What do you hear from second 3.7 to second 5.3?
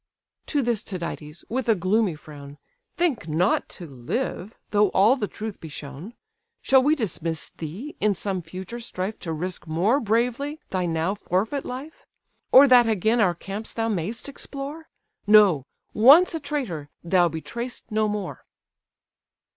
to live, though all the